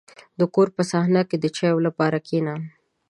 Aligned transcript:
•د 0.39 0.41
کور 0.53 0.67
په 0.75 0.81
صحنه 0.91 1.21
کې 1.29 1.37
د 1.39 1.45
چایو 1.57 1.77
لپاره 1.87 2.17
کښېنه. 2.25 2.55